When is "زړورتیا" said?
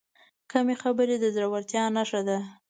1.35-1.83